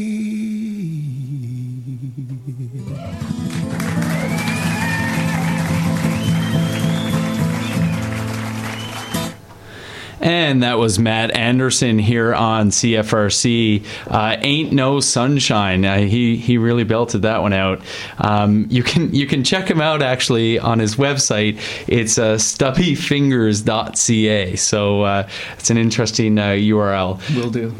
And 10.22 10.64
that 10.64 10.78
was 10.78 11.00
Matt 11.00 11.32
Anderson 11.32 12.00
here 12.00 12.34
on 12.34 12.70
CFRC. 12.70 13.86
Uh, 14.08 14.38
Ain't 14.42 14.72
no 14.74 15.00
sunshine. 15.00 15.86
Uh, 15.86 16.00
he 16.00 16.36
he 16.38 16.58
really 16.58 16.84
belted 16.84 17.22
that 17.24 17.42
one 17.42 17.54
out. 17.54 17.82
Um, 18.18 18.68
you 18.70 18.84
can 18.84 19.14
you 19.14 19.28
can 19.28 19.44
check 19.44 19.70
him 19.70 19.82
out 19.82 20.02
actually 20.02 20.60
on 20.60 20.80
his 20.80 20.96
website. 20.96 21.60
It's 21.88 22.18
uh, 22.18 22.36
stubbyfingers.ca. 22.36 24.56
So 24.56 25.02
uh, 25.04 25.28
it's 25.58 25.70
an 25.70 25.78
interesting 25.78 26.38
uh, 26.38 26.48
URL. 26.50 27.20
Will 27.36 27.50
do. 27.50 27.74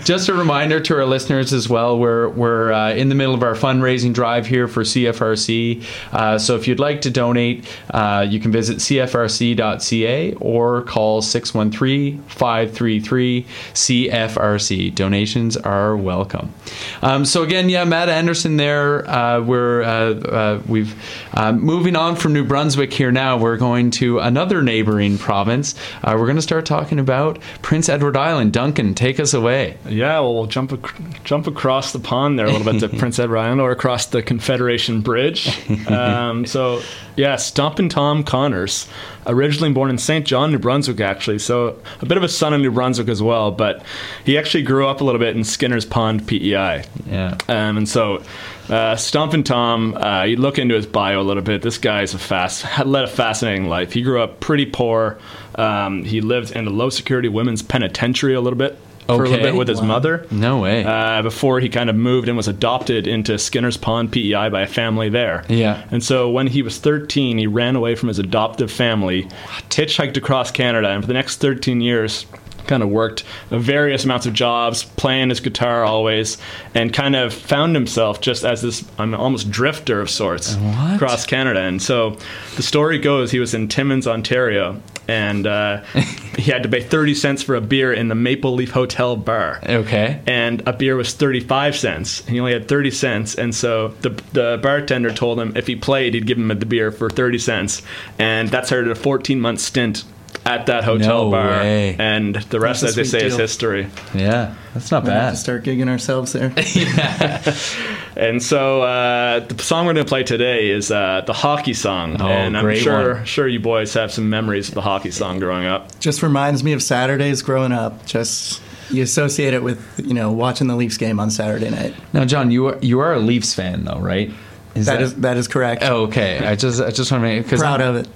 Just 0.04 0.28
a 0.28 0.34
reminder 0.34 0.80
to 0.80 0.96
our 0.96 1.04
listeners 1.04 1.52
as 1.52 1.68
well, 1.68 1.98
we're, 1.98 2.28
we're 2.30 2.72
uh, 2.72 2.92
in 2.92 3.08
the 3.08 3.14
middle 3.14 3.34
of 3.34 3.42
our 3.42 3.54
fundraising 3.54 4.12
drive 4.12 4.46
here 4.46 4.68
for 4.68 4.82
CFRC. 4.82 5.84
Uh, 6.12 6.38
so 6.38 6.56
if 6.56 6.66
you'd 6.68 6.80
like 6.80 7.02
to 7.02 7.10
donate, 7.10 7.66
uh, 7.90 8.26
you 8.28 8.40
can 8.40 8.52
visit 8.52 8.78
cfrc.ca 8.78 10.34
or 10.34 10.82
call 10.82 11.22
613 11.36 12.22
533 12.28 13.44
CFRC. 13.74 14.94
Donations 14.94 15.56
are 15.58 15.94
welcome. 15.94 16.54
Um, 17.02 17.26
so 17.26 17.42
again, 17.42 17.68
yeah, 17.68 17.84
Matt 17.84 18.08
Anderson 18.08 18.56
there. 18.56 19.08
Uh, 19.08 19.42
we're 19.42 19.82
uh, 19.82 20.14
uh, 20.14 20.62
we've 20.66 20.94
uh, 21.34 21.52
moving 21.52 21.94
on 21.94 22.16
from 22.16 22.32
New 22.32 22.44
Brunswick 22.44 22.90
here 22.90 23.12
now. 23.12 23.36
We're 23.36 23.58
going 23.58 23.90
to 23.92 24.18
another 24.18 24.62
neighboring 24.62 25.18
province. 25.18 25.74
Uh, 26.02 26.14
we're 26.18 26.24
going 26.24 26.36
to 26.36 26.42
start 26.42 26.64
talking 26.64 26.98
about 26.98 27.38
Prince 27.60 27.90
Edward 27.90 28.16
Island. 28.16 28.54
Duncan, 28.54 28.94
take 28.94 29.20
us 29.20 29.34
away. 29.34 29.76
Yeah, 29.86 30.20
well, 30.20 30.34
we'll 30.34 30.46
jump 30.46 30.72
ac- 30.72 31.04
jump 31.24 31.46
across 31.46 31.92
the 31.92 31.98
pond 31.98 32.38
there 32.38 32.46
a 32.46 32.52
little 32.52 32.72
bit 32.72 32.80
to 32.80 32.88
Prince 32.98 33.18
Edward 33.18 33.36
Island 33.38 33.60
or 33.60 33.72
across 33.72 34.06
the 34.06 34.22
Confederation 34.22 35.02
Bridge. 35.02 35.48
Um, 35.86 36.46
so, 36.46 36.82
yeah, 37.16 37.36
Stompin' 37.36 37.88
Tom 37.88 38.24
Connors, 38.24 38.88
originally 39.26 39.72
born 39.72 39.90
in 39.90 39.98
Saint 39.98 40.26
John, 40.26 40.52
New 40.52 40.58
Brunswick, 40.58 41.00
actually. 41.00 41.38
So, 41.38 41.80
a 42.00 42.06
bit 42.06 42.16
of 42.16 42.22
a 42.22 42.28
son 42.28 42.52
of 42.52 42.60
New 42.60 42.70
Brunswick 42.70 43.08
as 43.08 43.22
well, 43.22 43.50
but 43.50 43.84
he 44.24 44.38
actually 44.38 44.62
grew 44.62 44.86
up 44.86 45.00
a 45.00 45.04
little 45.04 45.18
bit 45.18 45.36
in 45.36 45.44
Skinner's 45.44 45.84
Pond, 45.84 46.26
PEI. 46.26 46.84
Yeah. 47.06 47.36
Um, 47.48 47.78
and 47.78 47.88
so, 47.88 48.22
uh, 48.68 48.96
Stompin' 48.96 49.44
Tom, 49.44 49.94
uh, 49.94 50.24
you 50.24 50.36
look 50.36 50.58
into 50.58 50.74
his 50.74 50.86
bio 50.86 51.20
a 51.20 51.22
little 51.22 51.42
bit. 51.42 51.62
This 51.62 51.78
guy's 51.78 52.14
a 52.14 52.18
fast, 52.18 52.62
had 52.62 52.86
led 52.86 53.04
a 53.04 53.08
fascinating 53.08 53.68
life. 53.68 53.92
He 53.92 54.02
grew 54.02 54.20
up 54.20 54.40
pretty 54.40 54.66
poor. 54.66 55.18
Um, 55.54 56.04
he 56.04 56.20
lived 56.20 56.52
in 56.52 56.66
a 56.66 56.70
low 56.70 56.90
security 56.90 57.28
women's 57.28 57.62
penitentiary 57.62 58.34
a 58.34 58.40
little 58.40 58.58
bit 58.58 58.78
for 59.06 59.24
a 59.24 59.28
little 59.28 59.44
bit 59.44 59.54
with 59.54 59.68
his 59.68 59.80
Wow. 59.80 59.86
mother. 59.86 60.26
No 60.30 60.58
way. 60.58 60.84
Uh, 60.84 61.22
before 61.22 61.60
he 61.60 61.68
kind 61.68 61.88
of 61.88 61.96
moved 61.96 62.28
and 62.28 62.36
was 62.36 62.48
adopted 62.48 63.06
into 63.06 63.38
Skinner's 63.38 63.76
Pond, 63.76 64.10
PEI, 64.12 64.48
by 64.48 64.62
a 64.62 64.66
family 64.66 65.08
there. 65.08 65.44
Yeah. 65.48 65.82
And 65.90 66.02
so 66.02 66.28
when 66.30 66.48
he 66.48 66.62
was 66.62 66.78
13, 66.78 67.38
he 67.38 67.46
ran 67.46 67.76
away 67.76 67.94
from 67.94 68.08
his 68.08 68.18
adoptive 68.18 68.70
family, 68.70 69.28
hitchhiked 69.70 70.16
across 70.16 70.50
Canada, 70.50 70.88
and 70.90 71.02
for 71.02 71.06
the 71.06 71.14
next 71.14 71.36
13 71.40 71.80
years, 71.80 72.26
kind 72.66 72.82
of 72.82 72.88
worked 72.88 73.24
various 73.50 74.04
amounts 74.04 74.26
of 74.26 74.32
jobs, 74.32 74.84
playing 74.84 75.30
his 75.30 75.40
guitar 75.40 75.84
always, 75.84 76.38
and 76.74 76.92
kind 76.92 77.16
of 77.16 77.32
found 77.32 77.74
himself 77.74 78.20
just 78.20 78.44
as 78.44 78.62
this 78.62 78.84
I'm 78.98 79.14
almost 79.14 79.50
drifter 79.50 80.00
of 80.00 80.10
sorts 80.10 80.56
What? 80.56 80.96
across 80.96 81.26
Canada. 81.26 81.60
And 81.60 81.80
so 81.80 82.16
the 82.56 82.62
story 82.62 82.98
goes 82.98 83.30
he 83.30 83.38
was 83.38 83.54
in 83.54 83.68
Timmins, 83.68 84.06
Ontario, 84.06 84.80
and 85.08 85.46
uh, 85.46 85.82
he 86.36 86.50
had 86.50 86.62
to 86.62 86.68
pay 86.68 86.82
30 86.82 87.14
cents 87.14 87.42
for 87.42 87.54
a 87.54 87.60
beer 87.60 87.92
in 87.92 88.08
the 88.08 88.14
Maple 88.14 88.54
Leaf 88.54 88.70
Hotel 88.70 89.16
bar 89.16 89.60
okay. 89.64 90.20
and 90.26 90.62
a 90.66 90.72
beer 90.72 90.96
was 90.96 91.14
35 91.14 91.76
cents. 91.76 92.20
And 92.20 92.30
he 92.30 92.40
only 92.40 92.52
had 92.52 92.68
30 92.68 92.90
cents, 92.90 93.34
and 93.34 93.54
so 93.54 93.88
the, 94.00 94.10
the 94.32 94.58
bartender 94.62 95.12
told 95.12 95.38
him 95.38 95.56
if 95.56 95.66
he 95.66 95.76
played, 95.76 96.14
he'd 96.14 96.26
give 96.26 96.38
him 96.38 96.48
the 96.48 96.66
beer 96.66 96.90
for 96.90 97.08
30 97.08 97.38
cents. 97.38 97.82
And 98.18 98.48
that 98.50 98.66
started 98.66 98.90
a 98.90 98.94
14 98.94 99.40
month 99.40 99.60
stint 99.60 100.04
at 100.46 100.66
that 100.66 100.84
hotel 100.84 101.24
No 101.26 101.30
bar. 101.32 101.48
way. 101.58 101.96
And 101.98 102.34
the 102.36 102.60
rest, 102.60 102.80
That's 102.82 102.96
a 102.96 103.00
as 103.00 103.10
they 103.10 103.18
sweet 103.18 103.20
say, 103.20 103.26
is 103.26 103.36
history. 103.36 103.88
Yeah. 104.14 104.54
That's 104.74 104.90
not 104.90 105.02
We'll 105.04 105.12
have 105.12 105.22
bad. 105.22 105.30
to 105.32 105.36
start 105.36 105.64
gigging 105.64 105.88
ourselves 105.88 106.32
there. 106.32 106.52
And 108.16 108.42
so 108.42 108.80
uh, 108.80 109.40
the 109.40 109.62
song 109.62 109.84
we're 109.84 109.92
going 109.92 110.06
to 110.06 110.08
play 110.08 110.22
today 110.22 110.70
is 110.70 110.90
uh, 110.90 111.22
the 111.26 111.34
hockey 111.34 111.74
song. 111.74 112.16
Oh, 112.18 112.26
and 112.26 112.56
I'm 112.56 112.64
great 112.64 112.78
sure, 112.78 113.16
one. 113.16 113.24
sure 113.26 113.46
you 113.46 113.60
boys 113.60 113.92
have 113.92 114.10
some 114.10 114.30
memories 114.30 114.68
of 114.68 114.74
the 114.74 114.80
hockey 114.80 115.10
song 115.10 115.38
growing 115.38 115.66
up. 115.66 116.00
Just 116.00 116.22
reminds 116.22 116.64
me 116.64 116.72
of 116.72 116.82
Saturdays 116.82 117.42
growing 117.42 117.72
up. 117.72 118.06
Just 118.06 118.62
you 118.88 119.02
associate 119.02 119.52
it 119.52 119.62
with 119.62 120.00
you 120.02 120.14
know 120.14 120.32
watching 120.32 120.66
the 120.66 120.76
Leafs 120.76 120.96
game 120.96 121.20
on 121.20 121.30
Saturday 121.30 121.68
night. 121.68 121.94
Now, 122.14 122.24
John, 122.24 122.50
you 122.50 122.68
are 122.68 122.78
you 122.80 123.00
are 123.00 123.12
a 123.12 123.18
Leafs 123.18 123.52
fan 123.52 123.84
though, 123.84 123.98
right? 123.98 124.30
Is 124.76 124.86
that 124.86 125.02
is 125.02 125.14
that 125.16 125.36
is 125.36 125.48
correct. 125.48 125.82
Oh, 125.82 126.04
okay. 126.04 126.38
I 126.46 126.54
just 126.56 126.80
I 126.80 126.90
just 126.90 127.10
want 127.10 127.22
to 127.22 127.28
make 127.28 127.44
because 127.44 127.60
Proud 127.60 127.80
of 127.80 127.96
it. 127.96 128.08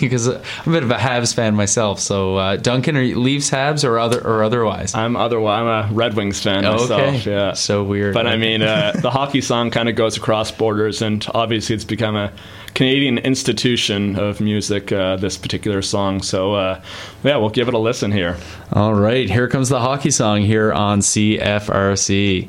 because 0.00 0.28
I'm 0.28 0.40
a 0.66 0.70
bit 0.70 0.82
of 0.82 0.90
a 0.90 0.96
Habs 0.96 1.34
fan 1.34 1.54
myself. 1.54 2.00
So 2.00 2.36
uh, 2.36 2.56
Duncan, 2.56 2.96
are 2.96 3.02
you 3.02 3.18
Leafs, 3.18 3.50
Habs, 3.50 3.88
or 3.88 3.98
other 3.98 4.20
or 4.20 4.42
otherwise? 4.42 4.94
I'm 4.94 5.16
otherwise 5.16 5.60
I'm 5.60 5.66
a 5.66 5.92
Red 5.92 6.14
Wings 6.14 6.40
fan 6.42 6.64
myself. 6.64 6.90
okay. 6.90 7.16
Yeah. 7.30 7.52
So 7.52 7.84
weird. 7.84 8.14
But 8.14 8.26
I 8.26 8.36
mean, 8.36 8.62
uh, 8.62 8.92
the 9.00 9.10
hockey 9.10 9.40
song 9.40 9.70
kind 9.70 9.88
of 9.88 9.96
goes 9.96 10.16
across 10.16 10.50
borders, 10.50 11.02
and 11.02 11.26
obviously 11.34 11.74
it's 11.74 11.84
become 11.84 12.16
a 12.16 12.32
Canadian 12.74 13.18
institution 13.18 14.16
of 14.18 14.40
music. 14.40 14.92
Uh, 14.92 15.16
this 15.16 15.36
particular 15.36 15.82
song, 15.82 16.22
so 16.22 16.54
uh, 16.54 16.82
yeah, 17.22 17.36
we'll 17.36 17.50
give 17.50 17.68
it 17.68 17.74
a 17.74 17.78
listen 17.78 18.10
here. 18.12 18.36
All 18.72 18.94
right, 18.94 19.28
here 19.28 19.48
comes 19.48 19.68
the 19.68 19.80
hockey 19.80 20.10
song 20.10 20.42
here 20.42 20.72
on 20.72 21.00
CFRC. 21.00 22.48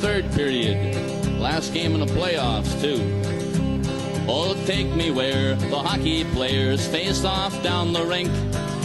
Third 0.00 0.30
period. 0.32 0.94
Last 1.40 1.74
game 1.74 1.94
in 1.94 2.00
the 2.00 2.06
playoffs, 2.06 2.80
too. 2.80 3.02
Oh, 4.28 4.54
take 4.64 4.86
me 4.94 5.10
where 5.10 5.56
the 5.56 5.76
hockey 5.76 6.22
players 6.24 6.86
face 6.86 7.24
off 7.24 7.60
down 7.64 7.92
the 7.92 8.04
rink. 8.06 8.30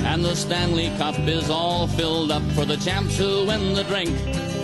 And 0.05 0.25
the 0.25 0.35
Stanley 0.35 0.89
Cup 0.97 1.19
is 1.19 1.51
all 1.51 1.87
filled 1.87 2.31
up 2.31 2.41
for 2.53 2.65
the 2.65 2.77
champs 2.77 3.15
who 3.15 3.45
win 3.45 3.75
the 3.75 3.83
drink. 3.83 4.09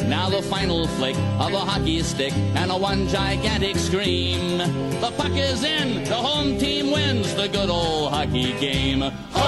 Now 0.08 0.28
the 0.30 0.42
final 0.42 0.88
flick 0.88 1.16
of 1.16 1.54
a 1.54 1.60
hockey 1.60 2.02
stick 2.02 2.34
and 2.56 2.72
a 2.72 2.78
one 2.78 3.08
gigantic 3.08 3.78
scream. 3.78 4.58
The 5.02 5.14
puck 5.18 5.34
is 5.34 5.64
in, 5.64 6.04
the 6.06 6.16
home 6.16 6.58
team 6.58 6.90
wins 6.92 7.36
the 7.36 7.48
good 7.48 7.70
old 7.70 8.12
hockey 8.12 8.54
game. 8.60 9.04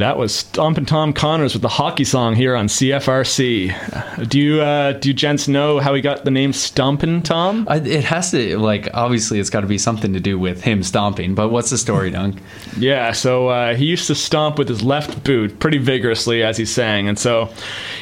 That 0.00 0.16
was 0.16 0.34
Stompin' 0.34 0.86
Tom 0.86 1.12
Connors 1.12 1.52
with 1.52 1.60
the 1.60 1.68
hockey 1.68 2.04
song 2.04 2.34
here 2.34 2.56
on 2.56 2.68
CFRC. 2.68 4.30
Do 4.30 4.40
you 4.40 4.62
uh, 4.62 4.92
do 4.92 5.12
gents 5.12 5.46
know 5.46 5.78
how 5.78 5.92
he 5.92 6.00
got 6.00 6.24
the 6.24 6.30
name 6.30 6.54
Stompin' 6.54 7.22
Tom? 7.22 7.66
I, 7.68 7.76
it 7.76 8.04
has 8.04 8.30
to 8.30 8.58
like 8.58 8.88
obviously 8.94 9.40
it's 9.40 9.50
got 9.50 9.60
to 9.60 9.66
be 9.66 9.76
something 9.76 10.14
to 10.14 10.20
do 10.20 10.38
with 10.38 10.62
him 10.62 10.82
stomping. 10.82 11.34
But 11.34 11.50
what's 11.50 11.68
the 11.68 11.76
story, 11.76 12.10
Dunk? 12.12 12.38
Yeah, 12.78 13.12
so 13.12 13.48
uh, 13.48 13.74
he 13.74 13.84
used 13.84 14.06
to 14.06 14.14
stomp 14.14 14.56
with 14.56 14.70
his 14.70 14.82
left 14.82 15.22
boot 15.22 15.60
pretty 15.60 15.76
vigorously 15.76 16.42
as 16.42 16.56
he 16.56 16.64
sang, 16.64 17.06
and 17.06 17.18
so 17.18 17.52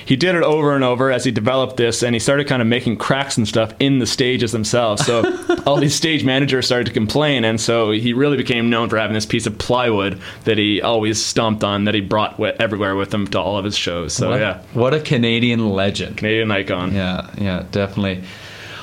he 0.06 0.14
did 0.14 0.36
it 0.36 0.44
over 0.44 0.76
and 0.76 0.84
over 0.84 1.10
as 1.10 1.24
he 1.24 1.32
developed 1.32 1.78
this, 1.78 2.04
and 2.04 2.14
he 2.14 2.20
started 2.20 2.46
kind 2.46 2.62
of 2.62 2.68
making 2.68 2.98
cracks 2.98 3.36
and 3.36 3.48
stuff 3.48 3.74
in 3.80 3.98
the 3.98 4.06
stages 4.06 4.52
themselves. 4.52 5.04
So 5.04 5.24
all 5.66 5.78
these 5.78 5.96
stage 5.96 6.22
managers 6.22 6.66
started 6.66 6.86
to 6.86 6.92
complain, 6.92 7.42
and 7.42 7.60
so 7.60 7.90
he 7.90 8.12
really 8.12 8.36
became 8.36 8.70
known 8.70 8.88
for 8.88 8.98
having 8.98 9.14
this 9.14 9.26
piece 9.26 9.48
of 9.48 9.58
plywood 9.58 10.20
that 10.44 10.58
he 10.58 10.80
always 10.80 11.20
stomped 11.20 11.64
on, 11.64 11.87
that 11.88 11.94
he 11.94 12.02
brought 12.02 12.32
wi- 12.32 12.54
everywhere 12.60 12.94
with 12.96 13.12
him 13.12 13.26
to 13.28 13.40
all 13.40 13.56
of 13.56 13.64
his 13.64 13.76
shows. 13.76 14.12
So 14.12 14.28
what, 14.28 14.40
yeah, 14.40 14.62
what 14.74 14.92
a 14.92 15.00
Canadian 15.00 15.70
legend. 15.70 16.18
Canadian 16.18 16.50
icon. 16.50 16.94
Yeah, 16.94 17.30
yeah, 17.38 17.64
definitely. 17.72 18.24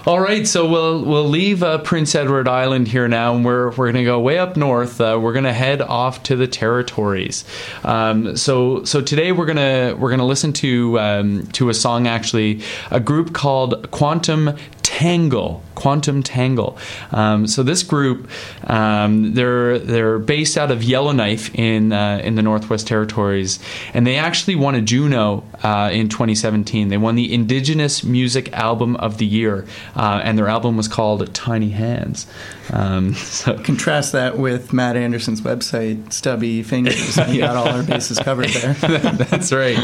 All 0.08 0.20
right, 0.20 0.46
so 0.48 0.68
we'll 0.70 1.04
we'll 1.04 1.28
leave 1.30 1.64
uh, 1.64 1.80
Prince 1.80 2.14
Edward 2.14 2.48
Island 2.48 2.88
here 2.88 3.08
now, 3.08 3.36
and 3.36 3.44
we're 3.46 3.72
we're 3.72 3.92
gonna 3.92 4.04
go 4.04 4.20
way 4.20 4.38
up 4.38 4.56
north. 4.56 5.02
Uh, 5.02 5.20
we're 5.22 5.34
gonna 5.34 5.54
head 5.54 5.82
off 5.82 6.22
to 6.24 6.36
the 6.36 6.46
territories. 6.48 7.44
Um, 7.84 8.36
so 8.38 8.84
so 8.84 9.02
today 9.02 9.32
we're 9.32 9.48
gonna 9.48 9.96
we're 9.98 10.12
gonna 10.12 10.26
listen 10.26 10.54
to 10.54 11.00
um, 11.00 11.48
to 11.54 11.70
a 11.70 11.74
song 11.74 12.06
actually, 12.08 12.62
a 12.92 13.00
group 13.00 13.34
called 13.34 13.90
Quantum 13.90 14.56
Tangle. 14.84 15.64
Quantum 15.76 16.24
Tangle. 16.24 16.78
Um, 17.12 17.48
so 17.48 17.64
this 17.64 17.84
group, 17.84 18.30
um, 18.66 19.34
they're 19.34 19.78
they're 19.80 20.20
based 20.20 20.58
out 20.58 20.72
of 20.72 20.84
Yellowknife 20.84 21.54
in 21.56 21.92
uh, 21.94 22.22
in 22.24 22.36
the 22.36 22.42
Northwest 22.42 22.88
Territories, 22.88 23.60
and 23.94 24.06
they 24.08 24.16
actually 24.16 24.56
won 24.56 24.76
a 24.76 24.82
Juno 24.82 25.44
uh, 25.64 25.90
in 25.92 26.10
2017. 26.10 26.90
They 26.90 26.98
won 26.98 27.16
the 27.16 27.34
Indigenous 27.34 28.04
Music 28.04 28.52
Album 28.54 28.96
of 28.98 29.18
the 29.18 29.26
Year, 29.26 29.66
uh, 29.96 30.22
and 30.24 30.38
their 30.38 30.48
album 30.48 30.78
was 30.78 30.88
called 30.88 31.34
Tiny 31.34 31.70
Hands. 31.70 32.26
Um, 32.72 33.14
so 33.14 33.58
Contrast 33.60 34.12
that 34.14 34.38
with 34.38 34.74
Matt 34.74 34.96
Anderson's 34.98 35.42
website, 35.42 36.12
Stubby 36.14 36.64
Fingers. 36.64 37.18
and 37.18 37.34
You 37.34 37.42
got 37.42 37.56
all 37.56 37.68
our 37.68 37.84
bases 37.84 38.20
covered 38.20 38.50
there. 38.50 38.74
that's 38.74 39.52
right. 39.52 39.78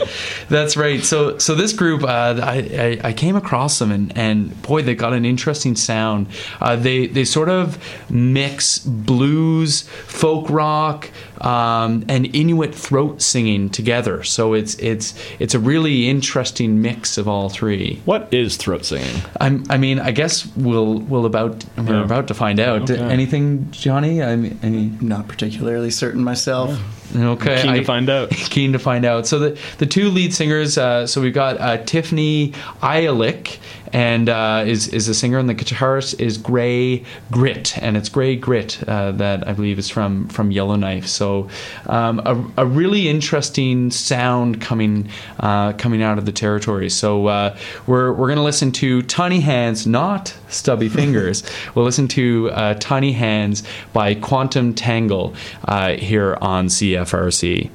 That's 0.49 0.77
right. 0.77 1.03
So 1.03 1.37
so 1.37 1.55
this 1.55 1.73
group, 1.73 2.03
uh, 2.03 2.39
I, 2.41 2.99
I 3.03 3.09
I 3.09 3.13
came 3.13 3.35
across 3.35 3.79
them 3.79 3.91
and 3.91 4.17
and 4.17 4.61
boy, 4.61 4.81
they 4.81 4.95
got 4.95 5.13
an 5.13 5.25
interesting 5.25 5.75
sound. 5.81 6.27
Uh, 6.59 6.75
they 6.75 7.07
they 7.07 7.25
sort 7.25 7.49
of 7.49 7.77
mix 8.09 8.79
blues, 8.79 9.81
folk 10.05 10.49
rock, 10.49 11.09
um, 11.41 12.05
and 12.07 12.33
Inuit 12.35 12.73
throat 12.75 13.21
singing 13.21 13.69
together. 13.69 14.23
So 14.23 14.53
it's 14.53 14.75
it's 14.75 15.13
it's 15.39 15.53
a 15.53 15.59
really 15.59 16.09
interesting 16.09 16.81
mix 16.81 17.17
of 17.17 17.27
all 17.27 17.49
three. 17.49 18.01
What 18.05 18.33
is 18.33 18.57
throat 18.57 18.85
singing? 18.85 19.21
I'm, 19.39 19.63
I 19.69 19.77
mean, 19.77 19.99
I 19.99 20.11
guess 20.11 20.45
we'll 20.55 20.99
we'll 20.99 21.25
about 21.25 21.65
we're 21.77 22.03
about 22.03 22.27
to 22.27 22.33
find 22.33 22.59
out. 22.59 22.89
Okay. 22.89 22.99
Anything, 23.01 23.69
Johnny? 23.71 24.21
I 24.23 24.35
mean, 24.35 24.59
any, 24.63 24.91
Not 25.01 25.27
particularly 25.27 25.91
certain 25.91 26.23
myself. 26.23 26.77
okay. 27.15 27.61
Keen 27.61 27.73
to 27.73 27.79
I- 27.81 27.83
find 27.83 28.09
out. 28.09 28.29
keen 28.29 28.73
to 28.73 28.79
find 28.79 29.03
out. 29.05 29.27
So 29.27 29.39
the 29.39 29.57
the 29.79 29.85
two 29.85 30.09
lead 30.09 30.33
singers. 30.33 30.77
Uh, 30.77 31.07
so 31.07 31.21
we've 31.21 31.33
got 31.33 31.59
uh, 31.59 31.77
Tiffany 31.83 32.51
Ayalik, 32.81 33.57
and 33.93 34.29
uh, 34.29 34.63
is 34.65 34.87
is 34.87 35.07
a 35.07 35.13
singer, 35.13 35.37
and 35.37 35.49
the 35.49 35.55
guitarist 35.55 36.19
is 36.19 36.37
Gray 36.37 37.03
Grit, 37.31 37.77
and 37.77 37.97
it's 37.97 38.09
Gray 38.09 38.35
Grit 38.35 38.83
uh, 38.87 39.11
that 39.13 39.47
I 39.47 39.53
believe 39.53 39.79
is 39.79 39.89
from 39.89 40.27
from 40.29 40.51
Yellowknife. 40.51 41.07
So 41.07 41.49
um, 41.87 42.19
a, 42.25 42.63
a 42.63 42.65
really 42.65 43.09
interesting 43.09 43.91
sound 43.91 44.61
coming 44.61 45.09
uh, 45.39 45.73
coming 45.73 46.01
out 46.01 46.17
of 46.17 46.25
the 46.25 46.31
territory. 46.31 46.89
So 46.89 47.27
uh, 47.27 47.57
we're 47.87 48.13
we're 48.13 48.29
gonna 48.29 48.43
listen 48.43 48.71
to 48.73 49.01
Tiny 49.03 49.39
Hands, 49.41 49.85
not 49.87 50.35
Stubby 50.49 50.89
Fingers. 51.01 51.43
we'll 51.75 51.85
listen 51.85 52.07
to 52.09 52.49
uh, 52.51 52.73
Tiny 52.75 53.11
Hands 53.11 53.61
by 53.93 54.15
Quantum 54.15 54.73
Tangle 54.73 55.33
uh, 55.65 55.93
here 55.93 56.37
on 56.41 56.67
CFRC. 56.67 57.69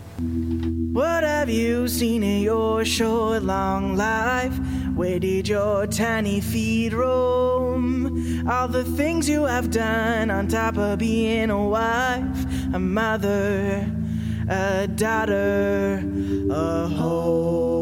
What 0.92 1.24
have 1.24 1.50
you 1.50 1.88
seen 1.88 2.22
in 2.22 2.40
your 2.40 2.85
short, 2.87 3.42
long 3.42 3.96
life? 3.96 4.59
Where 4.96 5.18
did 5.18 5.46
your 5.46 5.87
tiny 5.87 6.40
feet 6.40 6.94
roam? 6.94 8.48
All 8.48 8.66
the 8.66 8.82
things 8.82 9.28
you 9.28 9.44
have 9.44 9.70
done 9.70 10.30
on 10.30 10.48
top 10.48 10.78
of 10.78 10.98
being 11.00 11.50
a 11.50 11.68
wife, 11.68 12.46
a 12.72 12.78
mother, 12.78 13.92
a 14.48 14.88
daughter, 14.88 16.02
a 16.50 16.88
home. 16.88 17.76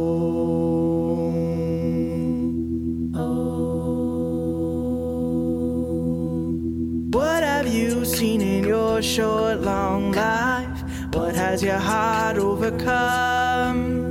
What 7.12 7.44
have 7.44 7.68
you 7.68 8.04
seen 8.04 8.40
in 8.40 8.64
your 8.64 9.00
short, 9.02 9.60
long 9.60 10.10
life? 10.10 10.82
What 11.12 11.36
has 11.36 11.62
your 11.62 11.78
heart 11.78 12.38
overcome? 12.38 14.03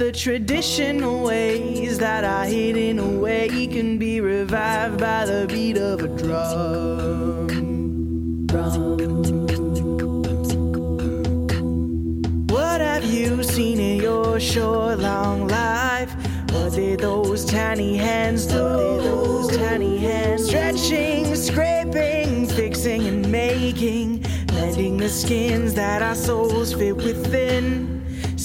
The 0.00 0.12
traditional 0.12 1.24
ways 1.24 1.98
that 1.98 2.24
are 2.24 2.46
hidden 2.46 2.98
away 2.98 3.66
can 3.66 3.98
be 3.98 4.22
revived 4.22 4.98
by 4.98 5.26
the 5.26 5.46
beat 5.46 5.76
of 5.76 6.00
a 6.00 6.08
drum. 6.08 7.46
What 12.48 12.80
have 12.80 13.04
you 13.04 13.42
seen 13.42 13.78
in 13.78 14.00
your 14.00 14.40
short, 14.40 15.00
long 15.00 15.46
life? 15.48 16.14
What 16.50 16.72
did 16.72 17.00
those 17.00 17.44
tiny 17.44 17.98
hands 17.98 18.46
do? 18.46 18.54
Those 18.54 19.54
tiny 19.54 19.98
hands 19.98 20.46
stretching, 20.46 21.36
scraping, 21.36 22.46
fixing, 22.46 23.06
and 23.06 23.30
making, 23.30 24.24
mending 24.54 24.96
the 24.96 25.10
skins 25.10 25.74
that 25.74 26.00
our 26.00 26.14
souls 26.14 26.72
fit 26.72 26.96
within, 26.96 27.89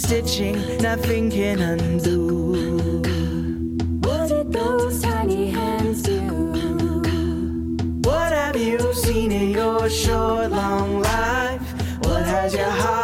stitching, 0.06 0.78
nothing 0.78 1.32
can 1.32 1.60
undo. 1.60 3.02
What 4.02 4.30
did 4.30 4.54
those 4.54 5.02
tiny 5.02 5.50
hands 5.50 6.04
do? 6.04 6.22
What 8.08 8.32
have 8.32 8.56
you 8.56 8.94
seen 8.94 9.32
in 9.32 9.50
your 9.50 9.89
short, 9.89 10.52
long 10.52 11.02
life? 11.02 11.68
What 12.04 12.24
has 12.24 12.54
your 12.54 12.70
heart 12.70 12.95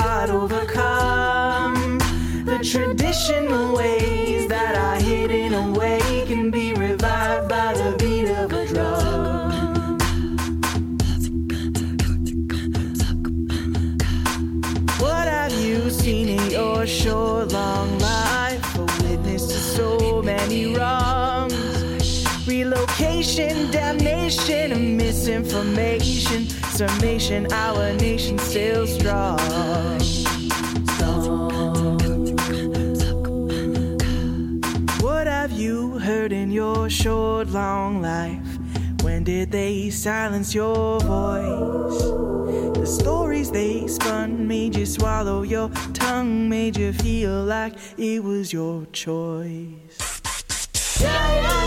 many 20.52 20.76
wrongs. 20.76 22.48
Relocation, 22.48 23.72
damnation, 23.72 24.98
misinformation. 24.98 26.48
Summation, 26.76 27.52
our 27.54 27.94
nation 27.94 28.38
still 28.38 28.86
strong. 28.88 29.40
What 35.00 35.28
have 35.28 35.52
you 35.52 36.00
heard 36.00 36.32
in 36.32 36.52
your 36.52 36.90
short, 36.90 37.50
long 37.50 38.02
life? 38.02 38.40
When 39.04 39.24
did 39.24 39.52
they 39.52 39.90
silence 39.90 40.54
your 40.54 41.00
voice? 41.00 42.04
The 42.78 42.86
stories 42.86 43.52
they 43.52 43.88
spun 43.88 44.48
made 44.48 44.76
you 44.76 44.86
swallow 44.86 45.44
your 45.44 45.70
tongue, 45.94 46.50
made 46.50 46.78
you 46.78 46.94
feel 46.94 47.44
like 47.44 47.74
it 47.98 48.24
was 48.24 48.52
your 48.52 48.86
choice. 48.92 50.21
What 51.04 51.61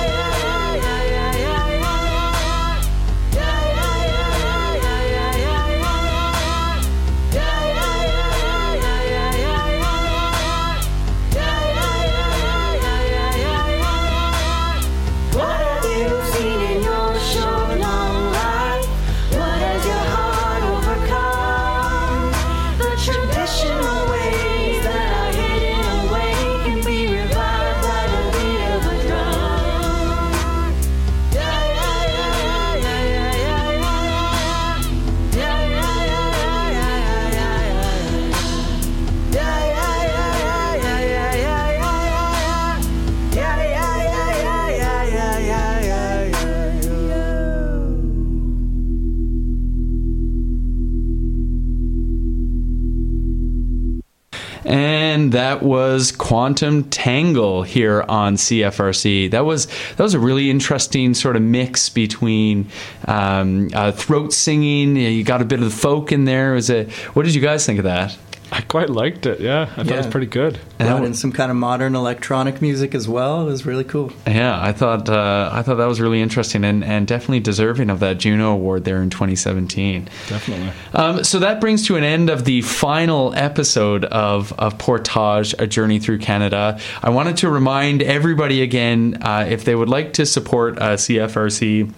that 55.44 55.62
was 55.62 56.10
Quantum 56.10 56.84
Tangle 56.84 57.64
here 57.64 58.02
on 58.08 58.36
CFRC. 58.36 59.30
That 59.30 59.44
was 59.44 59.66
that 59.66 60.02
was 60.02 60.14
a 60.14 60.18
really 60.18 60.48
interesting 60.48 61.12
sort 61.12 61.36
of 61.36 61.42
mix 61.42 61.90
between 61.90 62.66
um, 63.06 63.68
uh, 63.74 63.92
throat 63.92 64.32
singing. 64.32 64.96
You 64.96 65.22
got 65.22 65.42
a 65.42 65.44
bit 65.44 65.58
of 65.58 65.66
the 65.66 65.76
folk 65.76 66.12
in 66.12 66.24
there. 66.24 66.52
It 66.52 66.54
was 66.54 66.70
a, 66.70 66.84
what 67.12 67.24
did 67.26 67.34
you 67.34 67.42
guys 67.42 67.66
think 67.66 67.78
of 67.78 67.84
that? 67.84 68.16
I 68.54 68.60
quite 68.60 68.88
liked 68.88 69.26
it. 69.26 69.40
Yeah, 69.40 69.62
I 69.62 69.82
thought 69.82 69.88
it 69.88 69.96
was 69.96 70.06
pretty 70.06 70.28
good. 70.28 70.60
And 70.78 70.88
Brought 70.88 71.04
in 71.04 71.14
some 71.14 71.32
kind 71.32 71.50
of 71.50 71.56
modern 71.56 71.96
electronic 71.96 72.62
music 72.62 72.94
as 72.94 73.08
well. 73.08 73.42
It 73.42 73.50
was 73.50 73.66
really 73.66 73.82
cool. 73.82 74.12
Yeah, 74.28 74.56
I 74.62 74.70
thought 74.70 75.08
uh, 75.08 75.50
I 75.52 75.62
thought 75.62 75.74
that 75.74 75.86
was 75.86 76.00
really 76.00 76.22
interesting 76.22 76.62
and, 76.62 76.84
and 76.84 77.04
definitely 77.04 77.40
deserving 77.40 77.90
of 77.90 77.98
that 77.98 78.18
Juno 78.18 78.52
Award 78.52 78.84
there 78.84 79.02
in 79.02 79.10
2017. 79.10 80.08
Definitely. 80.28 80.70
Um, 80.92 81.24
so 81.24 81.40
that 81.40 81.60
brings 81.60 81.84
to 81.88 81.96
an 81.96 82.04
end 82.04 82.30
of 82.30 82.44
the 82.44 82.62
final 82.62 83.34
episode 83.34 84.04
of, 84.04 84.52
of 84.52 84.78
Portage, 84.78 85.56
A 85.58 85.66
Journey 85.66 85.98
Through 85.98 86.18
Canada. 86.18 86.78
I 87.02 87.10
wanted 87.10 87.36
to 87.38 87.48
remind 87.48 88.02
everybody 88.02 88.62
again 88.62 89.18
uh, 89.20 89.46
if 89.48 89.64
they 89.64 89.74
would 89.74 89.88
like 89.88 90.12
to 90.12 90.26
support 90.26 90.78
uh, 90.78 90.94
CFRC. 90.94 91.92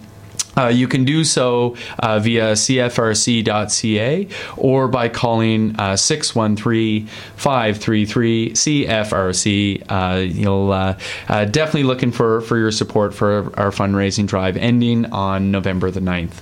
Uh, 0.57 0.67
you 0.67 0.87
can 0.87 1.05
do 1.05 1.23
so 1.23 1.75
uh, 1.99 2.19
via 2.19 2.53
cfrc.ca 2.53 4.27
or 4.57 4.87
by 4.87 5.09
calling 5.09 5.75
uh, 5.79 5.95
613 5.95 7.07
533 7.35 8.51
CFRC. 8.51 9.83
Uh, 9.89 10.17
you'll 10.19 10.71
uh, 10.71 10.97
uh, 11.27 11.45
definitely 11.45 11.83
looking 11.83 12.11
for, 12.11 12.41
for 12.41 12.57
your 12.57 12.71
support 12.71 13.13
for 13.13 13.57
our 13.59 13.71
fundraising 13.71 14.27
drive 14.27 14.57
ending 14.57 15.05
on 15.11 15.51
November 15.51 15.91
the 15.91 15.99
9th. 15.99 16.33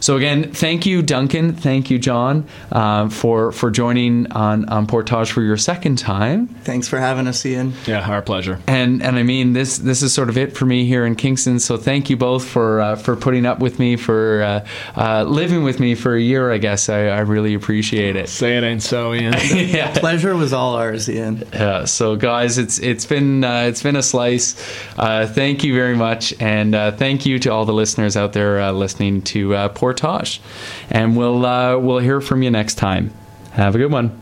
So, 0.00 0.16
again, 0.16 0.52
thank 0.52 0.84
you, 0.84 1.02
Duncan. 1.02 1.54
Thank 1.54 1.90
you, 1.90 1.98
John, 1.98 2.48
um, 2.72 3.10
for, 3.10 3.52
for 3.52 3.70
joining 3.70 4.32
on, 4.32 4.68
on 4.68 4.86
Portage 4.86 5.30
for 5.30 5.42
your 5.42 5.56
second 5.56 5.96
time. 5.96 6.48
Thanks 6.48 6.88
for 6.88 6.98
having 6.98 7.28
us, 7.28 7.44
Ian. 7.46 7.72
Yeah, 7.86 8.08
our 8.08 8.22
pleasure. 8.22 8.60
And 8.66 9.02
and 9.02 9.16
I 9.16 9.22
mean 9.22 9.52
this 9.52 9.78
this 9.78 10.02
is 10.02 10.12
sort 10.12 10.28
of 10.28 10.38
it 10.38 10.56
for 10.56 10.64
me 10.64 10.84
here 10.84 11.04
in 11.04 11.16
Kingston. 11.16 11.58
So 11.58 11.76
thank 11.76 12.10
you 12.10 12.16
both 12.16 12.44
for 12.44 12.80
uh, 12.80 12.96
for 12.96 13.16
putting 13.16 13.46
up 13.46 13.51
with 13.58 13.78
me 13.78 13.96
for 13.96 14.42
uh, 14.42 14.66
uh, 14.96 15.24
living 15.24 15.62
with 15.62 15.80
me 15.80 15.94
for 15.94 16.14
a 16.14 16.20
year. 16.20 16.52
I 16.52 16.58
guess 16.58 16.88
I, 16.88 17.06
I 17.06 17.20
really 17.20 17.54
appreciate 17.54 18.16
it. 18.16 18.28
Say 18.28 18.56
it 18.56 18.64
ain't 18.64 18.82
so, 18.82 19.14
Ian. 19.14 19.34
yeah. 19.54 19.92
Pleasure 19.98 20.36
was 20.36 20.52
all 20.52 20.74
ours, 20.74 21.08
Ian. 21.08 21.44
Yeah, 21.52 21.84
so 21.84 22.16
guys, 22.16 22.58
it's 22.58 22.78
it's 22.78 23.06
been 23.06 23.44
uh, 23.44 23.62
it's 23.62 23.82
been 23.82 23.96
a 23.96 24.02
slice. 24.02 24.56
Uh, 24.96 25.26
thank 25.26 25.64
you 25.64 25.74
very 25.74 25.96
much, 25.96 26.34
and 26.40 26.74
uh, 26.74 26.92
thank 26.92 27.26
you 27.26 27.38
to 27.40 27.50
all 27.50 27.64
the 27.64 27.74
listeners 27.74 28.16
out 28.16 28.32
there 28.32 28.60
uh, 28.60 28.72
listening 28.72 29.22
to 29.22 29.54
uh, 29.54 29.68
Portage. 29.68 30.40
And 30.90 31.16
we'll 31.16 31.44
uh, 31.44 31.78
we'll 31.78 31.98
hear 31.98 32.20
from 32.20 32.42
you 32.42 32.50
next 32.50 32.76
time. 32.76 33.12
Have 33.52 33.74
a 33.74 33.78
good 33.78 33.92
one. 33.92 34.21